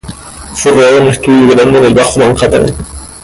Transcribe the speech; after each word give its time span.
Fue 0.55 0.71
rodado 0.71 0.97
en 0.97 1.03
un 1.03 1.09
estudio 1.09 1.55
grande 1.55 1.77
en 1.77 1.85
el 1.85 1.93
Bajo 1.93 2.19
Manhattan. 2.21 2.73